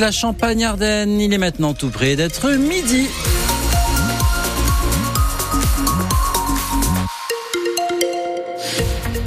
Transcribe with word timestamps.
la 0.00 0.10
Champagne-Ardenne. 0.10 1.20
Il 1.20 1.32
est 1.32 1.38
maintenant 1.38 1.74
tout 1.74 1.90
près 1.90 2.16
d'être 2.16 2.50
midi. 2.52 3.06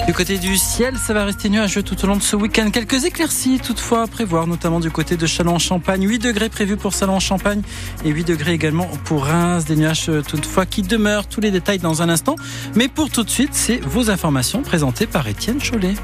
Du 0.07 0.13
côté 0.13 0.37
du 0.37 0.57
ciel, 0.57 0.95
ça 0.97 1.13
va 1.13 1.25
rester 1.25 1.49
nuageux 1.49 1.83
tout 1.83 2.03
au 2.03 2.07
long 2.07 2.15
de 2.15 2.21
ce 2.21 2.35
week-end. 2.35 2.69
Quelques 2.71 3.05
éclaircies 3.05 3.59
toutefois 3.59 4.03
à 4.03 4.07
prévoir, 4.07 4.47
notamment 4.47 4.79
du 4.79 4.91
côté 4.91 5.15
de 5.15 5.25
Châlons-en-Champagne. 5.25 6.07
8 6.07 6.19
degrés 6.19 6.49
prévus 6.49 6.77
pour 6.77 6.91
Châlons-en-Champagne 6.91 7.61
et 8.03 8.09
8 8.09 8.25
degrés 8.25 8.53
également 8.53 8.87
pour 9.05 9.25
Reims. 9.25 9.65
Des 9.65 9.75
nuages 9.75 10.09
euh, 10.09 10.21
toutefois 10.21 10.65
qui 10.65 10.81
demeurent. 10.81 11.27
Tous 11.27 11.41
les 11.41 11.51
détails 11.51 11.79
dans 11.79 12.01
un 12.01 12.09
instant. 12.09 12.35
Mais 12.75 12.87
pour 12.87 13.09
tout 13.09 13.23
de 13.23 13.29
suite, 13.29 13.51
c'est 13.53 13.77
vos 13.77 14.09
informations 14.09 14.61
présentées 14.61 15.07
par 15.07 15.27
Étienne 15.27 15.59
Chollet. 15.61 15.95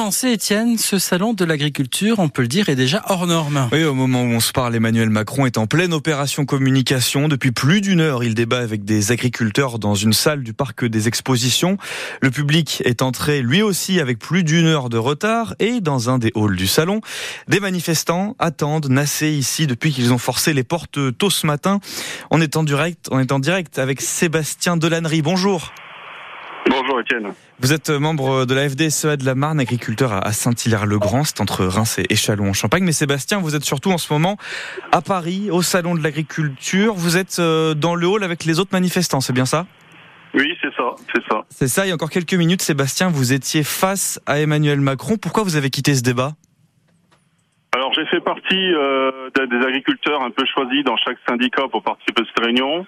Commencé, 0.00 0.32
Étienne, 0.32 0.78
ce 0.78 0.98
salon 0.98 1.34
de 1.34 1.44
l'agriculture, 1.44 2.20
on 2.20 2.30
peut 2.30 2.40
le 2.40 2.48
dire, 2.48 2.70
est 2.70 2.74
déjà 2.74 3.02
hors 3.08 3.26
norme. 3.26 3.68
Oui, 3.70 3.84
au 3.84 3.92
moment 3.92 4.22
où 4.22 4.28
on 4.28 4.40
se 4.40 4.50
parle, 4.50 4.74
Emmanuel 4.74 5.10
Macron 5.10 5.44
est 5.44 5.58
en 5.58 5.66
pleine 5.66 5.92
opération 5.92 6.46
communication. 6.46 7.28
Depuis 7.28 7.52
plus 7.52 7.82
d'une 7.82 8.00
heure, 8.00 8.24
il 8.24 8.32
débat 8.32 8.60
avec 8.60 8.86
des 8.86 9.12
agriculteurs 9.12 9.78
dans 9.78 9.94
une 9.94 10.14
salle 10.14 10.42
du 10.42 10.54
parc 10.54 10.86
des 10.86 11.06
expositions. 11.06 11.76
Le 12.22 12.30
public 12.30 12.82
est 12.86 13.02
entré 13.02 13.42
lui 13.42 13.60
aussi 13.60 14.00
avec 14.00 14.18
plus 14.18 14.42
d'une 14.42 14.64
heure 14.64 14.88
de 14.88 14.96
retard 14.96 15.54
et 15.58 15.82
dans 15.82 16.08
un 16.08 16.16
des 16.16 16.32
halls 16.34 16.56
du 16.56 16.66
salon, 16.66 17.02
des 17.48 17.60
manifestants 17.60 18.36
attendent 18.38 18.88
Nassé 18.88 19.28
ici 19.28 19.66
depuis 19.66 19.92
qu'ils 19.92 20.14
ont 20.14 20.18
forcé 20.18 20.54
les 20.54 20.64
portes 20.64 20.98
tôt 21.18 21.28
ce 21.28 21.46
matin. 21.46 21.78
On 22.30 22.40
est 22.40 22.56
en 22.56 22.62
direct, 22.62 23.08
on 23.10 23.18
est 23.18 23.32
en 23.32 23.38
direct 23.38 23.78
avec 23.78 24.00
Sébastien 24.00 24.78
Delannery. 24.78 25.20
Bonjour. 25.20 25.70
Bonjour 26.68 27.00
Étienne. 27.00 27.32
Vous 27.58 27.72
êtes 27.72 27.90
membre 27.90 28.44
de 28.44 28.54
la 28.54 28.68
FDSEA 28.68 29.16
de 29.16 29.24
la 29.24 29.34
Marne, 29.34 29.60
agriculteur 29.60 30.12
à 30.12 30.32
Saint-Hilaire-le-Grand, 30.32 31.24
c'est 31.24 31.40
entre 31.40 31.64
Reims 31.64 31.98
et 31.98 32.16
Châlons 32.16 32.50
en 32.50 32.52
Champagne. 32.52 32.84
Mais 32.84 32.92
Sébastien, 32.92 33.38
vous 33.38 33.54
êtes 33.54 33.64
surtout 33.64 33.90
en 33.90 33.98
ce 33.98 34.12
moment 34.12 34.36
à 34.92 35.00
Paris, 35.00 35.50
au 35.50 35.62
Salon 35.62 35.94
de 35.94 36.02
l'agriculture. 36.02 36.94
Vous 36.94 37.16
êtes 37.16 37.38
euh, 37.38 37.74
dans 37.74 37.94
le 37.94 38.06
hall 38.06 38.24
avec 38.24 38.44
les 38.44 38.60
autres 38.60 38.70
manifestants, 38.72 39.20
c'est 39.20 39.32
bien 39.32 39.46
ça? 39.46 39.66
Oui, 40.34 40.56
c'est 40.62 40.72
ça, 40.76 40.94
c'est 41.12 41.22
ça. 41.28 41.42
C'est 41.48 41.68
ça, 41.68 41.86
il 41.86 41.88
y 41.88 41.92
a 41.92 41.94
encore 41.94 42.10
quelques 42.10 42.34
minutes, 42.34 42.62
Sébastien, 42.62 43.08
vous 43.08 43.32
étiez 43.32 43.64
face 43.64 44.20
à 44.26 44.38
Emmanuel 44.38 44.80
Macron. 44.80 45.16
Pourquoi 45.16 45.42
vous 45.42 45.56
avez 45.56 45.70
quitté 45.70 45.94
ce 45.94 46.02
débat? 46.02 46.32
Alors 47.72 47.92
j'ai 47.94 48.06
fait 48.06 48.20
partie 48.20 48.74
euh, 48.74 49.30
des 49.34 49.66
agriculteurs 49.66 50.22
un 50.22 50.30
peu 50.30 50.44
choisis 50.52 50.84
dans 50.84 50.96
chaque 50.96 51.18
syndicat 51.28 51.62
pour 51.70 51.82
participer 51.82 52.22
à 52.22 52.24
cette 52.26 52.44
réunion. 52.44 52.86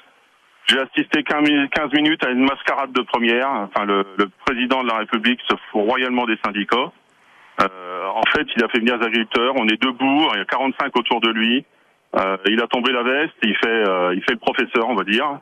J'ai 0.73 0.79
assisté 0.79 1.23
15 1.23 1.93
minutes 1.93 2.25
à 2.25 2.31
une 2.31 2.47
mascarade 2.47 2.93
de 2.93 3.03
première. 3.03 3.51
Enfin, 3.51 3.85
le, 3.85 4.07
le 4.17 4.27
président 4.47 4.83
de 4.83 4.89
la 4.89 4.99
République 4.99 5.39
se 5.47 5.55
fout 5.71 5.87
royalement 5.87 6.25
des 6.25 6.39
syndicats. 6.43 6.91
Euh, 7.61 8.07
en 8.07 8.23
fait, 8.35 8.47
il 8.57 8.65
a 8.65 8.69
fait 8.69 8.79
venir 8.79 8.97
les 8.97 9.05
agriculteurs. 9.05 9.53
On 9.57 9.69
est 9.69 9.81
debout, 9.83 10.29
il 10.33 10.39
y 10.39 10.41
a 10.41 10.47
45 10.47 10.97
autour 10.97 11.21
de 11.21 11.29
lui. 11.29 11.65
Euh, 12.17 12.37
il 12.47 12.63
a 12.63 12.67
tombé 12.69 12.91
la 12.91 13.03
veste, 13.03 13.35
il 13.43 13.55
fait, 13.57 13.69
euh, 13.69 14.15
il 14.15 14.23
fait 14.23 14.33
le 14.33 14.39
professeur, 14.39 14.89
on 14.89 14.95
va 14.95 15.05
dire. 15.05 15.41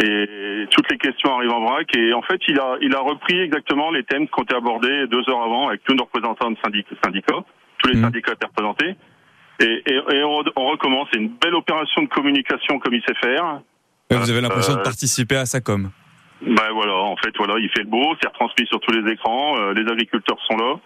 Et 0.00 0.66
toutes 0.70 0.88
les 0.92 0.98
questions 0.98 1.36
arrivent 1.36 1.52
en 1.52 1.64
vrac. 1.64 1.88
Et 1.96 2.12
en 2.12 2.22
fait, 2.22 2.40
il 2.46 2.60
a, 2.60 2.76
il 2.80 2.94
a 2.94 3.00
repris 3.00 3.40
exactement 3.40 3.90
les 3.90 4.04
thèmes 4.04 4.28
qui 4.28 4.38
ont 4.38 4.44
été 4.44 4.54
abordés 4.54 5.08
deux 5.08 5.28
heures 5.28 5.42
avant 5.42 5.68
avec 5.68 5.82
tous 5.82 5.94
nos 5.94 6.04
représentants 6.04 6.52
de 6.52 6.56
syndicats, 6.62 7.44
tous 7.82 7.90
les 7.90 7.96
mmh. 7.96 8.02
syndicats 8.02 8.32
étaient 8.32 8.46
représentés. 8.46 8.94
Et, 9.60 9.82
et, 9.86 10.16
et 10.16 10.22
on, 10.22 10.44
on, 10.54 10.66
recommence. 10.66 11.08
C'est 11.12 11.18
une 11.18 11.30
belle 11.30 11.56
opération 11.56 12.02
de 12.02 12.08
communication 12.08 12.78
comme 12.78 12.94
il 12.94 13.02
sait 13.02 13.14
faire. 13.20 13.60
Vous 14.10 14.30
avez 14.30 14.40
l'impression 14.40 14.74
de 14.74 14.82
participer 14.82 15.36
à 15.36 15.46
sa 15.46 15.60
com. 15.60 15.90
Ben 16.40 16.70
voilà, 16.72 16.94
en 16.94 17.16
fait, 17.16 17.36
voilà, 17.36 17.58
il 17.58 17.68
fait 17.70 17.82
le 17.82 17.88
beau, 17.88 18.14
c'est 18.22 18.28
retransmis 18.28 18.66
sur 18.68 18.78
tous 18.80 18.92
les 18.92 19.12
écrans, 19.12 19.58
euh, 19.58 19.74
les 19.74 19.90
agriculteurs 19.90 20.38
sont 20.48 20.56
là. 20.56 20.76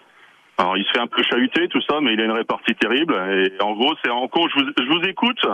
Alors, 0.58 0.76
il 0.76 0.84
se 0.84 0.90
fait 0.92 0.98
un 0.98 1.06
peu 1.06 1.22
chahuter, 1.22 1.68
tout 1.68 1.80
ça, 1.88 2.00
mais 2.00 2.14
il 2.14 2.20
a 2.20 2.24
une 2.24 2.32
répartie 2.32 2.74
terrible. 2.74 3.14
Et 3.14 3.62
en 3.62 3.74
gros, 3.74 3.94
c'est 4.02 4.10
en 4.10 4.26
gros, 4.26 4.48
je 4.48 4.60
vous, 4.62 4.70
je 4.76 4.88
vous 4.88 5.06
écoute, 5.06 5.46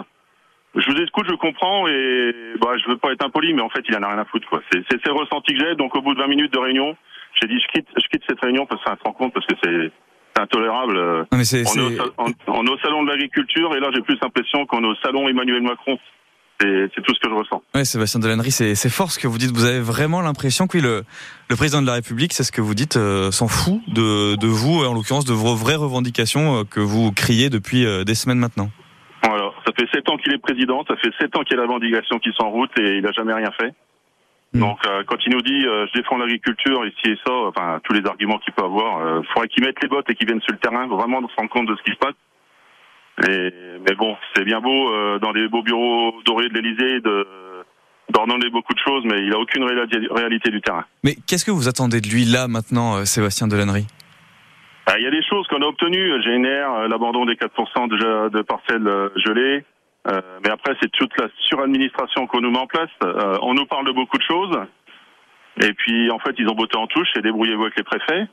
je 0.77 0.91
vous 0.91 0.97
écoute, 1.03 1.27
je 1.29 1.35
comprends, 1.35 1.89
et 1.89 2.33
bah, 2.61 2.77
je 2.77 2.89
veux 2.89 2.97
pas 2.97 3.13
être 3.13 3.25
impoli, 3.25 3.55
mais 3.55 3.63
en 3.63 3.71
fait, 3.71 3.85
il 3.89 3.97
en 3.97 4.03
a 4.03 4.09
rien 4.09 4.19
à 4.19 4.25
foutre, 4.25 4.49
quoi. 4.49 4.63
C'est 4.73 4.83
c'est 4.89 5.07
le 5.07 5.13
ressenti 5.13 5.55
que 5.55 5.61
j'ai. 5.61 5.75
Donc, 5.75 5.97
au 5.97 6.01
bout 6.01 6.15
de 6.15 6.21
20 6.21 6.29
minutes 6.29 6.53
de 6.53 6.59
réunion, 6.59 6.97
j'ai 7.41 7.49
dit, 7.49 7.61
je 7.61 7.67
quitte, 7.69 7.89
je 7.97 8.07
quitte 8.09 8.23
cette 8.29 8.41
réunion 8.41 8.67
parce 8.67 8.83
que 8.83 8.91
ça 8.91 8.97
se 8.97 9.03
rend 9.03 9.13
compte, 9.13 9.35
parce 9.35 9.47
que 9.47 9.55
c'est 9.63 10.41
intolérable. 10.41 10.97
Non, 10.97 11.39
mais 11.39 11.45
c'est, 11.45 11.65
on, 11.67 11.91
est 11.91 12.01
au, 12.01 12.13
on, 12.19 12.33
on 12.47 12.67
est 12.67 12.71
au 12.71 12.79
salon 12.79 13.03
de 13.03 13.09
l'agriculture, 13.09 13.75
et 13.77 13.81
là, 13.81 13.91
j'ai 13.95 14.03
plus 14.03 14.19
l'impression 14.23 14.65
qu'on 14.67 14.85
est 14.85 14.89
au 14.89 14.97
salon 14.97 15.29
Emmanuel 15.29 15.63
Macron 15.63 15.99
c'est 16.61 17.03
tout 17.03 17.15
ce 17.15 17.21
que 17.21 17.29
je 17.29 17.35
ressens. 17.35 17.63
Oui, 17.75 17.87
Sébastien 17.87 18.21
Delannery, 18.21 18.51
c'est 18.51 18.89
fort 18.89 19.11
ce 19.11 19.19
que 19.19 19.29
vous 19.29 19.39
dites. 19.39 19.51
Vous 19.53 19.65
avez 19.65 19.81
vraiment 19.81 20.21
l'impression 20.21 20.67
que 20.67 20.77
oui, 20.79 20.83
le, 20.83 21.05
le, 21.49 21.57
président 21.57 21.81
de 21.81 21.87
la 21.87 21.95
République, 21.95 22.33
c'est 22.33 22.43
ce 22.43 22.53
que 22.53 22.61
vous 22.61 22.75
dites, 22.75 22.97
euh, 22.97 23.31
s'en 23.31 23.49
fout 23.49 23.81
de, 23.89 24.37
de, 24.37 24.47
vous, 24.47 24.85
en 24.85 24.93
l'occurrence 24.93 25.25
de 25.25 25.33
vos 25.33 25.55
vraies 25.55 25.77
revendications 25.77 26.61
euh, 26.61 26.65
que 26.65 26.81
vous 26.81 27.13
criez 27.13 27.49
depuis 27.49 27.87
euh, 27.87 28.05
des 28.05 28.15
semaines 28.15 28.39
maintenant. 28.39 28.71
Voilà, 29.23 29.51
ça 29.67 29.73
fait 29.79 29.89
sept 29.93 30.09
ans 30.09 30.17
qu'il 30.17 30.33
est 30.33 30.39
président, 30.39 30.85
ça 30.87 30.97
fait 30.97 31.11
sept 31.21 31.35
ans 31.37 31.43
qu'il 31.43 31.57
y 31.57 31.59
a 31.59 31.63
la 31.63 31.69
revendication 31.69 32.19
qui 32.19 32.31
sont 32.33 32.45
en 32.45 32.51
route 32.51 32.71
et 32.79 32.97
il 32.97 33.03
n'a 33.03 33.13
jamais 33.13 33.35
rien 33.35 33.51
fait. 33.59 33.73
Mmh. 34.53 34.61
Donc 34.61 34.79
euh, 34.87 35.03
quand 35.07 35.17
il 35.27 35.33
nous 35.33 35.43
dit 35.43 35.63
je 35.63 35.93
défends 35.99 36.17
l'agriculture 36.17 36.87
ici 36.87 37.13
et 37.13 37.19
ça, 37.27 37.33
enfin 37.33 37.81
tous 37.85 37.93
les 37.93 38.07
arguments 38.07 38.39
qu'il 38.39 38.53
peut 38.55 38.65
avoir, 38.65 39.21
il 39.21 39.27
faudrait 39.33 39.49
qu'il 39.49 39.65
mette 39.65 39.81
les 39.83 39.89
bottes 39.89 40.09
et 40.09 40.15
qu'il 40.15 40.27
vienne 40.27 40.41
sur 40.41 40.53
le 40.53 40.59
terrain, 40.59 40.87
vraiment 40.87 41.21
se 41.29 41.35
rendre 41.37 41.51
compte 41.51 41.69
de 41.69 41.77
ce 41.77 41.83
qui 41.83 41.91
se 41.93 41.99
passe. 41.99 42.15
Et, 43.29 43.53
mais 43.89 43.95
bon, 43.97 44.17
c'est 44.35 44.45
bien 44.45 44.61
beau 44.61 44.93
euh, 44.93 45.19
dans 45.19 45.33
les 45.33 45.49
beaux 45.49 45.63
bureaux 45.63 46.15
dorés 46.25 46.49
de 46.49 46.55
l'Elysée 46.55 47.01
de 47.01 47.27
d'ordonner 48.11 48.49
beaucoup 48.49 48.73
de 48.73 48.79
choses, 48.79 49.05
mais 49.05 49.23
il 49.23 49.35
a 49.35 49.39
aucune 49.39 49.65
réalité 49.65 50.51
du 50.51 50.63
terrain. 50.63 50.85
Mais 51.05 51.15
qu'est-ce 51.27 51.45
que 51.45 51.51
vous 51.51 51.69
attendez 51.69 52.01
de 52.01 52.09
lui 52.09 52.25
là 52.25 52.49
maintenant, 52.49 52.97
euh, 52.97 53.05
Sébastien 53.05 53.49
Delannery? 53.49 53.87
Bah, 54.87 54.95
Il 54.99 55.05
y 55.05 55.07
a 55.07 55.11
des 55.11 55.23
choses 55.23 55.47
qu'on 55.49 55.61
a 55.61 55.67
obtenues, 55.67 56.19
GNR, 56.25 56.47
euh, 56.49 56.89
l'abandon 56.89 57.27
des 57.27 57.35
4% 57.35 57.89
de, 57.89 58.31
de 58.31 58.43
parcelles 58.43 58.89
gelées, 59.17 59.63
euh, 60.11 60.21
mais 60.43 60.51
après 60.51 60.75
c'est 60.81 60.91
toute 60.93 61.13
la 61.21 61.29
suradministration 61.49 62.27
qu'on 62.27 62.41
nous 62.41 62.51
met 62.51 62.59
en 62.59 62.67
place. 62.67 62.91
Euh, 63.05 63.37
on 63.43 63.55
nous 63.55 63.67
parle 63.67 63.87
de 63.87 63.93
beaucoup 63.93 64.17
de 64.17 64.23
choses, 64.23 64.57
et 65.61 65.73
puis 65.75 66.11
en 66.11 66.19
fait 66.19 66.35
ils 66.39 66.49
ont 66.49 66.55
botté 66.55 66.79
en 66.79 66.87
touche 66.87 67.09
et 67.17 67.21
débrouillez-vous 67.21 67.65
avec 67.65 67.77
les 67.77 67.85
préfets. 67.85 68.27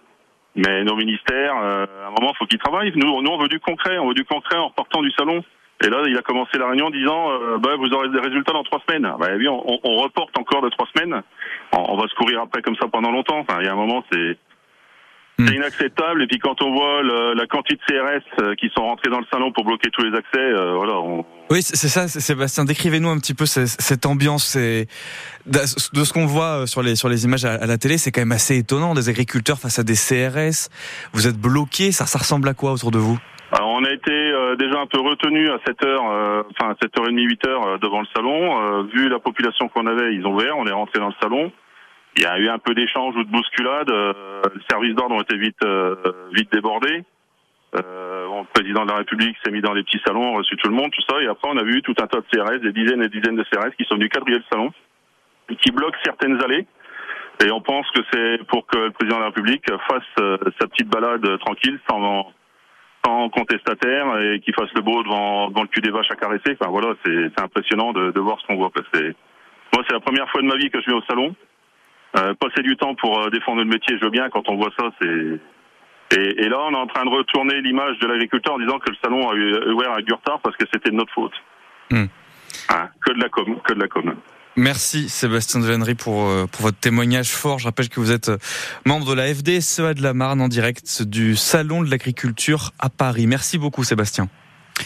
Mais 0.56 0.84
nos 0.84 0.96
ministères, 0.96 1.56
euh, 1.62 1.86
à 2.06 2.08
un 2.08 2.12
moment, 2.12 2.34
faut 2.38 2.46
qu'ils 2.46 2.60
travaillent. 2.60 2.94
Nous, 2.96 3.22
nous, 3.22 3.30
on 3.30 3.38
veut 3.38 3.50
du 3.50 3.60
concret. 3.60 3.98
On 3.98 4.08
veut 4.08 4.14
du 4.14 4.26
concret 4.26 4.58
en 4.58 4.68
repartant 4.70 5.02
du 5.02 5.12
salon. 5.12 5.44
Et 5.84 5.90
là, 5.90 6.04
il 6.08 6.18
a 6.18 6.22
commencé 6.22 6.58
la 6.58 6.68
réunion 6.68 6.86
en 6.86 6.92
disant 6.92 7.32
euh, 7.32 7.58
bah, 7.58 7.76
vous 7.78 7.92
aurez 7.92 8.08
des 8.10 8.20
résultats 8.20 8.54
dans 8.54 8.64
trois 8.64 8.82
semaines. 8.88 9.12
Bah, 9.20 9.28
oui, 9.38 9.48
on, 9.50 9.80
on, 9.84 9.98
reporte 9.98 10.38
encore 10.38 10.62
de 10.62 10.70
trois 10.70 10.88
semaines. 10.96 11.22
On, 11.74 11.94
on, 11.94 11.98
va 11.98 12.08
se 12.08 12.16
courir 12.16 12.42
après 12.42 12.62
comme 12.62 12.78
ça 12.78 12.88
pendant 12.88 13.12
longtemps. 13.12 13.40
Enfin, 13.40 13.58
il 13.60 13.66
y 13.66 13.70
a 13.70 13.74
un 13.74 13.76
moment, 13.76 14.04
c'est 14.10 14.38
c'est 15.38 15.46
hmm. 15.46 15.56
inacceptable. 15.56 16.23
Et 16.23 16.28
puis 16.28 16.40
quand 16.40 16.62
on 16.62 16.73
voit 16.73 17.01
le, 17.01 17.34
la 17.34 17.46
quantité 17.47 17.75
de 17.75 18.19
CRS 18.19 18.23
euh, 18.41 18.56
qui 18.56 18.69
sont 18.75 18.84
rentrés 18.84 19.09
dans 19.09 19.19
le 19.19 19.25
salon 19.31 19.51
pour 19.51 19.66
bloquer 19.66 19.90
tous 19.91 20.03
les 20.03 20.18
accès, 20.18 20.40
euh, 20.40 20.73
voilà. 20.75 20.94
On... 20.94 21.25
Oui, 21.51 21.62
c'est 21.62 21.88
ça, 21.88 22.07
Sébastien. 22.07 22.66
Décrivez-nous 22.66 23.09
un 23.09 23.19
petit 23.19 23.34
peu 23.34 23.45
cette 23.45 24.06
ambiance. 24.06 24.57
De 25.45 26.03
ce 26.03 26.13
qu'on 26.13 26.25
voit 26.25 26.62
euh, 26.62 26.66
sur 26.66 26.81
les 26.81 26.95
sur 26.95 27.07
les 27.07 27.25
images 27.25 27.45
à, 27.45 27.66
la 27.66 27.78
télé, 27.78 27.97
c'est 27.97 28.12
quand 28.12 28.22
même 28.22 28.31
assez 28.31 28.57
étonnant. 28.57 28.95
Des 28.95 29.09
agriculteurs 29.09 29.59
face 29.59 29.78
à 29.78 29.84
des 29.84 29.94
CRS. 29.94 30.69
Vous 31.13 31.28
êtes 31.28 31.38
bloqués. 31.38 31.91
Ça, 31.91 32.06
ça 32.06 32.19
ressemble 32.19 32.47
à 32.47 32.53
quoi 32.53 32.72
autour 32.72 32.91
de 32.91 32.97
vous? 32.97 33.19
Alors, 33.51 33.69
on 33.69 33.84
a 33.84 33.91
été 33.91 34.12
euh, 34.12 34.56
déjà 34.56 34.79
un 34.79 34.88
peu 34.88 35.00
retenu 35.00 35.50
à 35.50 35.59
7 35.68 35.84
heures, 35.85 36.12
euh, 36.12 36.44
enfin 36.51 36.74
7h30, 36.81 37.16
8 37.16 37.47
heures 37.47 37.79
devant 37.79 38.00
le 38.01 38.07
salon. 38.16 38.84
vu 38.94 39.07
la 39.07 39.19
population 39.19 39.68
qu'on 39.68 39.85
avait, 39.85 40.16
ils 40.16 40.25
ont 40.25 40.34
ouvert. 40.34 40.57
On 40.57 40.66
est 40.66 40.72
rentré 40.72 41.00
dans 41.00 41.09
le 41.09 41.13
salon. 41.22 41.51
Il 42.18 42.24
y 42.24 42.26
a 42.26 42.38
eu 42.40 42.48
un 42.48 42.59
peu 42.59 42.74
d'échange 42.74 43.16
ou 43.16 43.24
de 43.24 43.30
bousculade. 43.30 43.90
Euh, 43.90 44.42
le 44.53 44.62
service 44.70 44.96
d'ordre 44.96 45.16
ont 45.16 45.22
été 45.22 45.38
vite 45.38 45.58
euh, 45.66 45.96
vite 46.31 46.52
débordés. 46.52 47.03
Euh, 47.76 48.28
bon, 48.28 48.42
le 48.42 48.48
président 48.53 48.86
de 48.86 48.92
la 48.92 48.98
République 48.98 49.36
s'est 49.44 49.52
mis 49.52 49.62
dans 49.62 49.74
les 49.74 49.84
petits 49.84 50.02
salons, 50.06 50.36
a 50.36 50.38
reçu 50.38 50.56
tout 50.56 50.70
le 50.70 50.75
monde, 50.75 50.92
tout 50.92 51.02
ça, 51.09 51.22
et 51.22 51.28
après 51.28 51.50
on 51.50 51.58
a 51.58 51.64
vu 51.64 51.81
tout 51.81 51.96
un 52.00 52.08
tas 52.08 52.22
de 52.22 52.25
CRS, 52.31 52.62
des 52.62 52.72
dizaines 52.72 53.04
et 53.04 53.09
dizaines 53.09 53.36
de 53.36 53.44
CRS 53.44 53.75
qui 53.78 53.84
sont 53.86 53.96
venus 53.96 54.09
quadriller 54.09 54.38
le 54.38 54.46
salon, 54.50 54.72
qui 55.62 55.72
bloquent 55.72 55.98
certaines 56.04 56.42
allées. 56.42 56.66
Et 57.46 57.52
on 57.52 57.59
pense 57.59 57.90
que 57.92 58.00
c'est 58.14 58.46
pour 58.48 58.66
que 58.66 58.78
le 58.78 58.92
président 58.92 59.18
de 59.18 59.22
la 59.22 59.28
République 59.28 59.66
fasse 59.90 60.04
euh, 60.22 60.38
sa 60.59 60.68
petite 60.68 60.88
balade 60.88 61.38
tranquille, 61.40 61.78
sans, 61.90 62.31
sans 63.06 63.30
contestataire, 63.30 64.22
et 64.22 64.39
qu'il 64.39 64.54
fasse 64.54 64.72
le 64.74 64.81
beau 64.81 65.04
devant, 65.04 65.50
devant 65.50 65.63
le 65.63 65.68
cul 65.68 65.81
des 65.81 65.92
vaches 65.92 66.12
à 66.12 66.16
caresser. 66.16 66.56
Enfin 66.57 66.72
voilà, 66.72 66.94
c'est 67.04 67.42
impressionnant 67.42 67.92
de, 67.92 68.12
de 68.12 68.19
voir 68.22 68.39
ce 68.39 68.48
qu'on 68.48 68.56
voit. 68.56 68.72
Moi, 68.74 69.84
c'est 69.86 69.94
la 69.94 70.00
première 70.00 70.30
fois 70.30 70.42
de 70.42 70.48
ma 70.48 70.56
vie 70.56 70.69
que 70.69 70.80
je 70.80 70.86
vais 70.86 70.95
au 70.95 71.01
salon. 71.01 71.36
Euh, 72.17 72.33
passer 72.35 72.62
du 72.62 72.77
temps 72.77 72.95
pour 72.95 73.19
euh, 73.19 73.29
défendre 73.29 73.59
le 73.59 73.65
métier, 73.65 73.97
je 74.00 74.06
veux 74.06 74.12
bien. 74.12 74.29
Quand 74.29 74.47
on 74.47 74.56
voit 74.56 74.71
ça, 74.77 74.89
c'est 75.01 75.39
et, 76.17 76.45
et, 76.45 76.50
là, 76.50 76.59
on 76.62 76.71
est 76.71 76.77
en 76.77 76.88
train 76.88 77.03
de 77.03 77.09
retourner 77.09 77.62
l'image 77.62 77.97
de 78.00 78.07
l'agriculteur 78.07 78.53
en 78.53 78.59
disant 78.59 78.77
que 78.77 78.91
le 78.91 78.95
salon 79.03 79.27
a 79.29 79.33
eu 79.33 79.73
ouvert 79.73 79.91
avec 79.91 80.06
du 80.06 80.13
retard 80.13 80.39
parce 80.44 80.56
que 80.56 80.65
c'était 80.71 80.91
de 80.91 80.95
notre 80.95 81.12
faute. 81.12 81.33
Hmm. 81.91 82.06
Hein, 82.69 82.89
que 83.03 83.12
de 83.13 83.19
la 83.19 83.29
com, 83.29 83.57
que 83.63 83.73
de 83.73 83.79
la 83.79 83.88
com. 83.88 84.15
Merci 84.56 85.09
Sébastien 85.09 85.59
Delannery 85.59 85.95
pour, 85.95 86.29
euh, 86.29 86.45
pour 86.45 86.62
votre 86.62 86.79
témoignage 86.79 87.29
fort. 87.29 87.59
Je 87.59 87.65
rappelle 87.65 87.89
que 87.89 88.00
vous 88.00 88.12
êtes 88.12 88.31
membre 88.85 89.07
de 89.07 89.13
la 89.13 89.25
FDSEA 89.33 89.95
de 89.95 90.01
la 90.01 90.13
Marne 90.13 90.41
en 90.41 90.47
direct 90.47 91.01
du 91.01 91.35
Salon 91.35 91.83
de 91.83 91.89
l'agriculture 91.89 92.71
à 92.79 92.89
Paris. 92.89 93.27
Merci 93.27 93.57
beaucoup 93.57 93.83
Sébastien. 93.83 94.29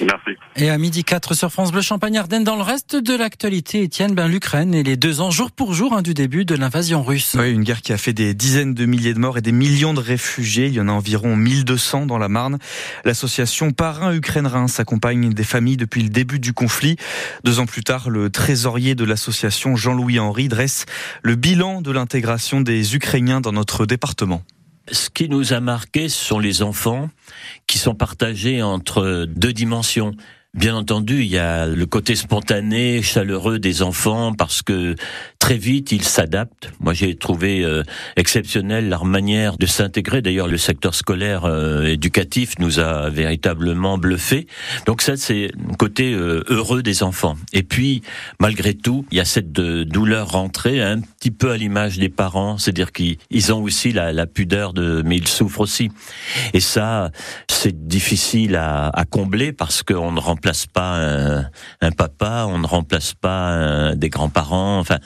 Merci. 0.06 0.32
Et 0.56 0.70
à 0.70 0.78
midi 0.78 1.04
4 1.04 1.34
sur 1.34 1.52
France 1.52 1.72
Bleu 1.72 1.82
Champagne-Ardenne, 1.82 2.44
dans 2.44 2.56
le 2.56 2.62
reste 2.62 2.96
de 2.96 3.16
l'actualité, 3.16 3.84
Étienne, 3.84 4.14
ben, 4.14 4.28
l'Ukraine 4.28 4.74
et 4.74 4.84
les 4.84 4.98
deux 4.98 5.22
ans 5.22 5.32
jour 5.32 5.52
pour 5.52 5.74
jour 5.74 5.94
hein, 5.94 6.02
du 6.02 6.14
début 6.14 6.46
de 6.46 6.56
l'invasion 6.56 7.04
russe. 7.04 7.36
Oui, 7.40 7.52
une 7.52 7.64
guerre 7.64 7.82
qui 7.82 7.94
a 7.94 7.98
fait 7.98 8.14
des 8.14 8.34
dizaines 8.34 8.74
de 8.74 8.86
milliers 8.86 9.14
de 9.14 9.20
morts 9.20 9.38
et 9.38 9.42
des 9.42 9.52
millions 9.52 9.94
de 9.94 10.00
réfugiés. 10.00 10.68
Il 10.68 10.74
y 10.74 10.82
en 10.82 10.88
a 10.88 10.92
environ 10.92 11.36
1200 11.36 12.06
dans 12.06 12.18
la 12.18 12.30
Marne. 12.30 12.58
L'association 13.06 13.72
Parrain 13.72 14.14
Ukraine-Reims 14.14 14.74
s'accompagne 14.74 15.34
des 15.34 15.44
familles 15.44 15.78
depuis 15.78 16.04
le 16.04 16.10
début 16.10 16.40
du 16.40 16.54
conflit. 16.54 16.98
Deux 17.44 17.60
ans 17.60 17.66
plus 17.66 17.84
tard, 17.84 18.10
le 18.10 18.30
trésorier 18.30 18.96
de 18.96 19.04
l'association 19.04 19.76
Jean-Louis 19.76 20.20
Henry 20.20 20.48
dresse 20.48 20.86
le 21.22 21.36
bilan 21.36 21.82
de 21.82 21.92
l'intégration 21.92 22.62
des 22.62 22.96
Ukrainiens 22.96 23.42
dans 23.42 23.52
notre 23.52 23.86
département. 23.86 24.44
Ce 24.92 25.10
qui 25.10 25.30
nous 25.30 25.54
a 25.54 25.60
marqué, 25.60 26.10
ce 26.10 26.26
sont 26.26 26.40
les 26.40 26.62
enfants 26.62 27.10
qui 27.68 27.78
sont 27.78 27.96
partagés 27.96 28.62
entre 28.62 29.26
deux 29.28 29.54
dimensions. 29.54 30.16
Bien 30.56 30.76
entendu, 30.76 31.22
il 31.22 31.28
y 31.28 31.38
a 31.38 31.68
le 31.68 31.86
côté 31.86 32.16
spontané, 32.16 33.04
chaleureux 33.04 33.60
des 33.60 33.84
enfants 33.84 34.34
parce 34.34 34.64
que 34.64 34.96
très 35.40 35.58
vite 35.58 35.92
ils 35.92 36.04
s'adaptent. 36.04 36.72
Moi, 36.80 36.94
j'ai 36.94 37.16
trouvé 37.16 37.64
euh, 37.64 37.84
exceptionnel 38.18 38.90
leur 38.90 39.06
manière 39.06 39.58
de 39.58 39.66
s'intégrer. 39.66 40.22
D'ailleurs, 40.22 40.48
le 40.48 40.58
secteur 40.58 40.94
scolaire 40.94 41.46
euh, 41.46 41.86
éducatif 41.86 42.60
nous 42.60 42.80
a 42.80 43.10
véritablement 43.10 43.98
bluffé. 43.98 44.48
Donc 44.86 45.02
ça, 45.02 45.16
c'est 45.18 45.50
le 45.58 45.76
côté 45.78 46.14
euh, 46.14 46.44
heureux 46.50 46.84
des 46.84 47.04
enfants. 47.04 47.36
Et 47.54 47.64
puis, 47.64 48.04
malgré 48.40 48.74
tout, 48.74 49.06
il 49.12 49.18
y 49.18 49.22
a 49.22 49.26
cette 49.26 49.52
douleur 49.52 50.32
rentrée, 50.32 50.84
un 50.84 51.00
petit 51.00 51.32
peu 51.32 51.52
à 51.52 51.58
l'image 51.58 51.98
des 51.98 52.10
parents, 52.10 52.58
c'est-à-dire 52.58 52.92
qu'ils 52.92 53.54
ont 53.54 53.64
aussi 53.64 53.92
la, 53.94 54.12
la, 54.12 54.28
pudeur 54.28 54.74
de, 54.74 55.02
mais 55.06 55.18
ils 55.18 55.28
souffrent 55.28 55.62
aussi. 55.62 55.90
Et 56.54 56.60
ça, 56.60 57.12
c'est 57.50 57.88
difficile 57.88 58.56
à, 58.56 58.90
à 58.90 59.06
combler 59.06 59.54
parce 59.54 59.84
qu'on 59.84 60.12
ne 60.12 60.20
remplace 60.20 60.68
pas 60.68 61.00
un, 61.82 61.92
papa, 61.92 62.46
on 62.48 62.60
ne 62.60 62.68
remplace 62.68 63.14
pas 63.14 63.96
des 63.96 64.10
grands-parents. 64.10 64.80
Enfin, 64.80 65.00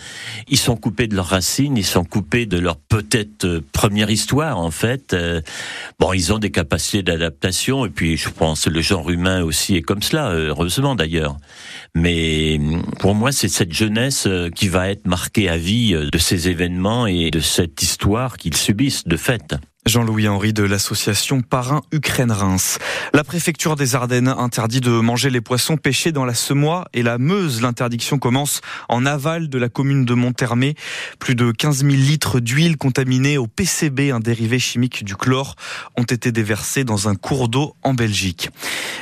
ils 0.48 0.58
sont 0.58 0.76
coupés 0.76 1.08
de 1.08 1.16
leurs 1.16 1.28
racines, 1.28 1.78
ils 1.78 1.86
sont 1.86 2.04
coupés 2.04 2.46
de 2.46 2.58
leur 2.58 2.78
peut-être 2.78 3.46
euh, 3.46 3.64
première 3.72 4.10
histoire 4.10 4.60
en 4.60 4.72
fait. 4.72 5.14
Euh, 5.14 5.42
bon, 6.00 6.14
ils 6.14 6.34
ont 6.34 6.40
des 6.40 6.52
capacités 6.52 7.04
d'adaptation 7.04 7.86
et 7.86 7.90
puis 7.90 8.18
je 8.18 8.30
pense 8.30 8.68
le 8.68 8.82
genre 8.82 9.10
humain 9.10 9.44
aussi 9.44 9.76
est 9.76 9.82
comme 9.82 10.02
cela, 10.02 10.32
heureusement 10.32 10.96
d'ailleurs. 10.96 11.38
Mais 11.96 12.60
pour 13.00 13.16
moi, 13.16 13.32
c'est 13.32 13.50
cette 13.50 13.74
jeunesse 13.74 14.26
euh, 14.28 14.50
qui 14.50 14.68
va 14.68 14.90
être 14.90 15.08
marquée 15.08 15.50
à 15.50 15.58
vie 15.58 15.94
de 15.94 16.18
ces 16.18 16.50
événements 16.50 17.08
et 17.08 17.32
de 17.32 17.40
cette 17.40 17.82
histoire 17.82 18.38
qu'ils 18.38 18.58
subissent 18.58 19.08
de 19.08 19.18
fait. 19.18 19.56
Jean-Louis 19.86 20.30
Henry 20.30 20.54
de 20.54 20.64
l'association 20.64 21.42
Parrain 21.42 21.82
Ukraine-Reims. 21.92 22.80
La 23.14 23.26
préfecture 23.26 23.76
des 23.76 23.96
Ardennes 23.96 24.30
interdit 24.30 24.80
de 24.80 24.90
manger 24.90 25.30
les 25.30 25.42
poissons 25.42 25.76
pêchés 25.76 26.14
dans 26.14 26.24
la 26.24 26.34
Semois 26.34 26.86
et 26.94 27.04
la 27.04 27.18
Meuse. 27.18 27.62
L'interdiction 27.62 28.18
commence 28.18 28.62
en 28.88 29.06
aval 29.06 29.50
de 29.50 29.58
la 29.58 29.68
commune 29.68 30.06
de 30.06 30.14
Monthermé. 30.14 30.76
Plus 31.20 31.36
de 31.36 31.52
15 31.52 31.80
000 31.80 31.90
litres 31.90 32.40
d'huile 32.40 32.78
contaminée 32.78 33.38
au 33.38 33.46
PCB, 33.46 34.12
un 34.12 34.22
dérivé 34.22 34.58
chimique 34.58 35.04
du 35.04 35.18
chlore, 35.18 35.56
ont 35.98 36.04
été 36.04 36.32
déversés 36.32 36.86
dans 36.86 37.10
un 37.10 37.16
cours 37.16 37.50
d'eau 37.50 37.76
en 37.84 37.94
Belgique. 37.94 38.52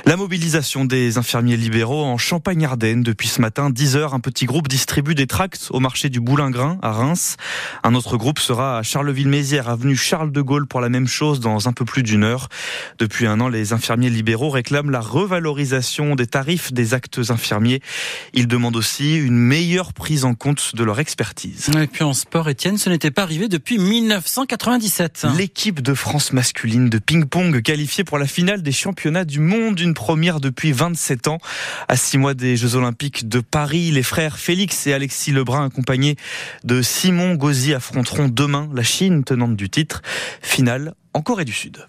La 0.06 0.18
mobilisation 0.18 0.86
des 0.86 1.19
infirmiers 1.19 1.57
libéraux 1.57 2.04
en 2.04 2.18
Champagne-Ardenne 2.18 3.04
depuis 3.04 3.28
ce 3.28 3.39
matin, 3.39 3.69
10 3.69 3.98
heures, 3.98 4.13
un 4.16 4.19
petit 4.19 4.45
groupe 4.45 4.68
distribue 4.68 5.13
des 5.13 5.28
tracts 5.28 5.68
au 5.69 5.80
marché 5.80 6.10
du 6.10 6.19
Boulingrin 6.19 6.80
à 6.81 6.92
Reims. 6.92 7.38
Un 7.83 7.94
autre 7.94 8.18
groupe 8.18 8.39
sera 8.39 8.80
à 8.80 8.83
Charleville-Mézières, 8.83 9.69
avenue 9.69 9.95
Charles 9.95 10.31
de 10.31 10.42
Gaulle 10.42 10.68
pour 10.71 10.79
la 10.79 10.88
même 10.88 11.07
chose 11.07 11.41
dans 11.41 11.68
un 11.68 11.73
peu 11.73 11.83
plus 11.83 12.01
d'une 12.01 12.23
heure. 12.23 12.47
Depuis 12.97 13.27
un 13.27 13.41
an, 13.41 13.50
les 13.50 13.73
infirmiers 13.73 14.09
libéraux 14.09 14.50
réclament 14.50 14.89
la 14.89 15.01
revalorisation 15.01 16.15
des 16.15 16.27
tarifs 16.27 16.71
des 16.71 16.94
actes 16.94 17.19
infirmiers. 17.27 17.81
Ils 18.33 18.47
demandent 18.47 18.77
aussi 18.77 19.18
une 19.18 19.35
meilleure 19.35 19.91
prise 19.91 20.23
en 20.23 20.33
compte 20.33 20.73
de 20.73 20.83
leur 20.85 21.01
expertise. 21.01 21.69
Et 21.77 21.88
puis 21.88 22.06
en 22.06 22.13
sport, 22.13 22.47
Étienne, 22.47 22.77
ce 22.77 22.89
n'était 22.89 23.12
pas 23.12 23.23
arrivé 23.23 23.50
depuis 23.50 23.79
1997. 23.79 25.27
L'équipe 25.38 25.81
de 25.81 25.94
France 25.94 26.31
masculine 26.31 26.89
de 26.89 27.00
ping-pong 27.00 27.62
qualifiée 27.62 28.06
pour 28.06 28.18
la 28.18 28.25
finale 28.25 28.62
des 28.62 28.71
championnats 28.71 29.25
du 29.25 29.41
monde, 29.41 29.77
une 29.77 29.94
première 29.94 30.39
depuis 30.39 30.71
27 30.71 31.27
ans. 31.27 31.39
À 31.89 31.97
six 31.97 32.18
mois 32.18 32.33
des 32.33 32.56
Jeux 32.56 32.75
Olympiques 32.75 33.27
de 33.27 33.41
Paris, 33.41 33.91
les 33.91 34.03
frères 34.03 34.38
Félix 34.38 34.88
et 34.88 34.94
Alexis 34.94 35.33
Lebrun, 35.33 35.65
accompagnés 35.65 36.15
de 36.63 36.81
Simon 36.81 37.35
Gauzy, 37.35 37.73
affronteront 37.73 38.29
demain 38.29 38.69
la 38.73 38.83
Chine, 38.83 39.25
tenante 39.25 39.57
du 39.57 39.69
titre 39.69 40.01
finale 40.62 40.94
en 41.16 41.24
Corée 41.24 41.44
du 41.44 41.54
Sud. 41.54 41.88